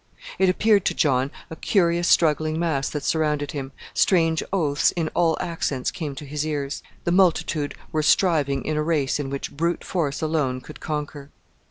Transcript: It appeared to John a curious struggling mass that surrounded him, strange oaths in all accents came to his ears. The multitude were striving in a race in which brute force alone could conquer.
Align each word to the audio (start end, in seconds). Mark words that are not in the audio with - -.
It 0.39 0.49
appeared 0.49 0.83
to 0.85 0.95
John 0.95 1.29
a 1.51 1.55
curious 1.55 2.07
struggling 2.07 2.57
mass 2.59 2.89
that 2.89 3.03
surrounded 3.03 3.51
him, 3.51 3.71
strange 3.93 4.41
oaths 4.51 4.89
in 4.89 5.09
all 5.09 5.37
accents 5.39 5.91
came 5.91 6.15
to 6.15 6.25
his 6.25 6.43
ears. 6.43 6.81
The 7.03 7.11
multitude 7.11 7.75
were 7.91 8.01
striving 8.01 8.65
in 8.65 8.75
a 8.77 8.81
race 8.81 9.19
in 9.19 9.29
which 9.29 9.55
brute 9.55 9.83
force 9.83 10.19
alone 10.23 10.59
could 10.61 10.79
conquer. 10.79 11.29